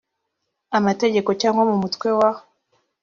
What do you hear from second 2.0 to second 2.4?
wa